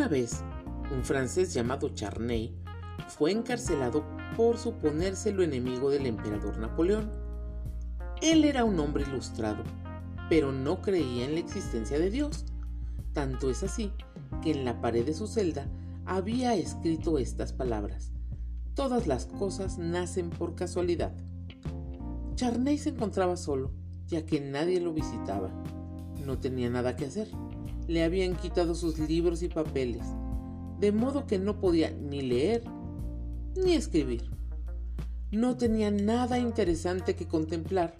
[0.00, 0.42] Una vez,
[0.94, 2.56] un francés llamado Charney
[3.08, 4.02] fue encarcelado
[4.34, 7.12] por suponérselo enemigo del emperador Napoleón.
[8.22, 9.62] Él era un hombre ilustrado,
[10.30, 12.46] pero no creía en la existencia de Dios.
[13.12, 13.92] Tanto es así
[14.40, 15.68] que en la pared de su celda
[16.06, 18.10] había escrito estas palabras.
[18.74, 21.12] Todas las cosas nacen por casualidad.
[22.36, 23.70] Charney se encontraba solo,
[24.06, 25.50] ya que nadie lo visitaba.
[26.24, 27.28] No tenía nada que hacer.
[27.90, 30.06] Le habían quitado sus libros y papeles,
[30.78, 32.62] de modo que no podía ni leer
[33.56, 34.30] ni escribir.
[35.32, 37.96] No tenía nada interesante que contemplar,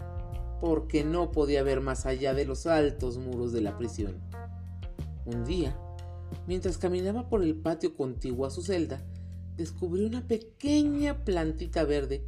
[0.60, 4.14] porque no podía ver más allá de los altos muros de la prisión.
[5.24, 5.76] Un día,
[6.46, 9.02] mientras caminaba por el patio contiguo a su celda,
[9.56, 12.24] descubrió una pequeña plantita verde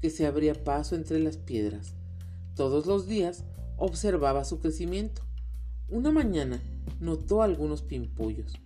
[0.00, 1.92] que se abría paso entre las piedras.
[2.56, 3.44] Todos los días
[3.76, 5.20] observaba su crecimiento.
[5.90, 6.62] Una mañana
[7.00, 8.60] notó algunos pimpollos.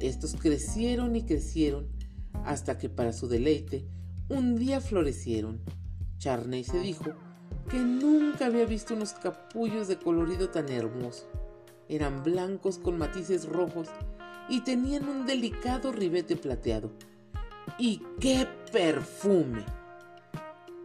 [0.00, 1.88] Estos crecieron y crecieron
[2.44, 3.86] hasta que para su deleite
[4.28, 5.60] un día florecieron.
[6.18, 7.12] Charney se dijo
[7.68, 11.28] que nunca había visto unos capullos de colorido tan hermoso.
[11.88, 13.88] Eran blancos con matices rojos
[14.48, 16.90] y tenían un delicado ribete plateado.
[17.78, 19.64] ¡Y qué perfume!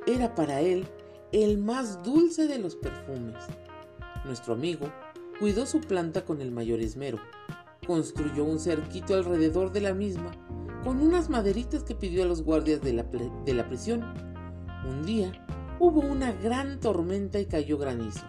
[0.06, 0.88] Era para él
[1.32, 3.36] el más dulce de los perfumes.
[4.26, 4.92] Nuestro amigo
[5.40, 7.20] cuidó su planta con el mayor esmero.
[7.86, 10.32] Construyó un cerquito alrededor de la misma
[10.84, 14.04] con unas maderitas que pidió a los guardias de la, de la prisión.
[14.88, 15.32] Un día
[15.80, 18.26] hubo una gran tormenta y cayó granizo.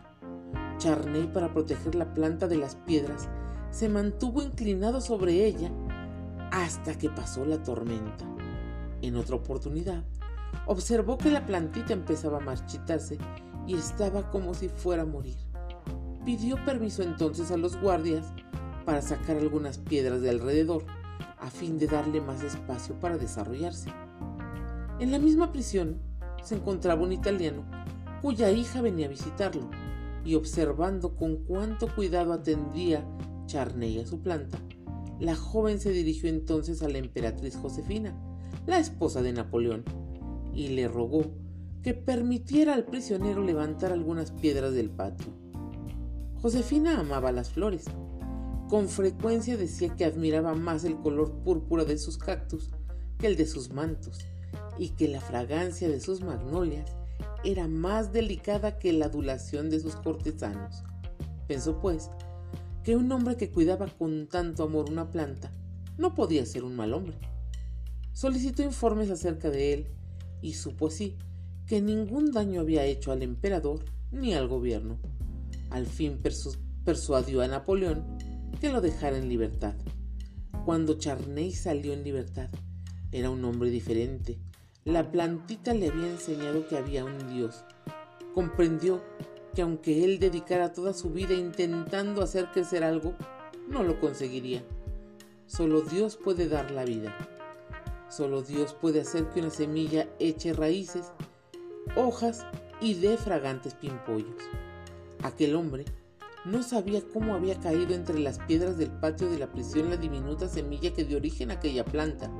[0.78, 3.28] Charney, para proteger la planta de las piedras,
[3.70, 5.70] se mantuvo inclinado sobre ella
[6.50, 8.24] hasta que pasó la tormenta.
[9.02, 10.04] En otra oportunidad,
[10.66, 13.18] observó que la plantita empezaba a marchitarse
[13.66, 15.47] y estaba como si fuera a morir.
[16.28, 18.34] Pidió permiso entonces a los guardias
[18.84, 20.84] para sacar algunas piedras de alrededor
[21.38, 23.88] a fin de darle más espacio para desarrollarse.
[25.00, 26.02] En la misma prisión
[26.42, 27.64] se encontraba un italiano
[28.20, 29.70] cuya hija venía a visitarlo
[30.22, 33.08] y observando con cuánto cuidado atendía
[33.46, 34.58] Charney a su planta,
[35.18, 38.14] la joven se dirigió entonces a la emperatriz Josefina,
[38.66, 39.82] la esposa de Napoleón,
[40.52, 41.22] y le rogó
[41.82, 45.47] que permitiera al prisionero levantar algunas piedras del patio.
[46.40, 47.86] Josefina amaba las flores
[48.68, 52.70] con frecuencia decía que admiraba más el color púrpura de sus cactus
[53.18, 54.18] que el de sus mantos,
[54.78, 56.94] y que la fragancia de sus magnolias
[57.44, 60.84] era más delicada que la adulación de sus cortesanos.
[61.48, 62.10] Pensó, pues,
[62.84, 65.50] que un hombre que cuidaba con tanto amor una planta
[65.96, 67.18] no podía ser un mal hombre.
[68.12, 69.86] Solicitó informes acerca de él
[70.42, 71.16] y supo así
[71.66, 74.98] que ningún daño había hecho al emperador ni al gobierno.
[75.70, 76.20] Al fin
[76.84, 78.18] persuadió a Napoleón
[78.60, 79.74] que lo dejara en libertad.
[80.64, 82.50] Cuando Charney salió en libertad,
[83.12, 84.38] era un hombre diferente.
[84.84, 87.64] La plantita le había enseñado que había un Dios.
[88.34, 89.02] Comprendió
[89.54, 93.14] que aunque él dedicara toda su vida intentando hacer crecer algo,
[93.68, 94.62] no lo conseguiría.
[95.46, 97.16] Solo Dios puede dar la vida.
[98.10, 101.12] Solo Dios puede hacer que una semilla eche raíces,
[101.96, 102.46] hojas
[102.80, 104.36] y dé fragantes pimpollos.
[105.22, 105.84] Aquel hombre
[106.44, 110.48] no sabía cómo había caído entre las piedras del patio de la prisión la diminuta
[110.48, 112.30] semilla que dio origen a aquella planta.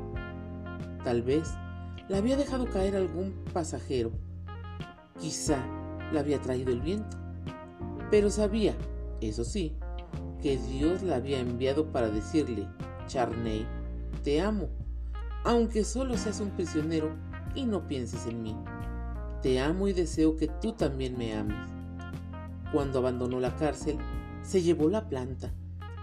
[1.05, 1.49] Tal vez
[2.09, 4.12] la había dejado caer algún pasajero.
[5.19, 5.59] Quizá
[6.12, 7.17] la había traído el viento.
[8.11, 8.75] Pero sabía,
[9.21, 9.77] eso sí,
[10.41, 12.67] que Dios la había enviado para decirle,
[13.06, 13.67] Charney,
[14.22, 14.69] te amo,
[15.44, 17.11] aunque solo seas un prisionero
[17.55, 18.56] y no pienses en mí.
[19.43, 21.78] Te amo y deseo que tú también me ames.
[22.73, 23.99] Cuando abandonó la cárcel,
[24.43, 25.53] se llevó la planta,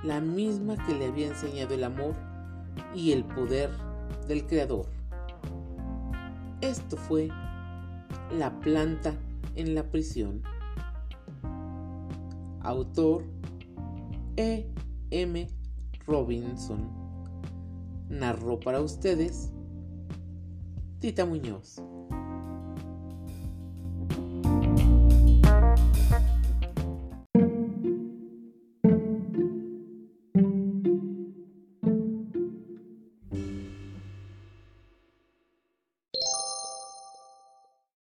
[0.03, 2.15] la misma que le había enseñado el amor
[2.93, 3.69] y el poder
[4.27, 4.87] del Creador.
[6.61, 7.29] Esto fue
[8.37, 9.13] La planta
[9.55, 10.41] en la prisión.
[12.61, 13.23] Autor
[14.37, 14.67] E.
[15.11, 15.47] M.
[16.07, 16.89] Robinson.
[18.09, 19.51] Narró para ustedes
[20.99, 21.81] Tita Muñoz.